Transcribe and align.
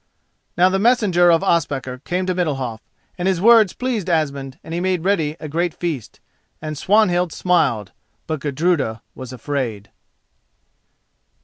Now 0.57 0.67
the 0.69 0.79
messenger 0.79 1.31
of 1.31 1.43
Ospakar 1.43 1.99
came 2.05 2.25
to 2.25 2.33
Middalhof, 2.33 2.79
and 3.19 3.27
his 3.27 3.39
words 3.39 3.73
pleased 3.73 4.09
Asmund 4.09 4.57
and 4.63 4.73
he 4.73 4.79
made 4.79 5.03
ready 5.03 5.37
a 5.39 5.47
great 5.47 5.75
feast. 5.75 6.19
And 6.59 6.75
Swanhild 6.75 7.31
smiled, 7.31 7.91
but 8.25 8.39
Gudruda 8.39 9.03
was 9.13 9.31
afraid. 9.31 9.91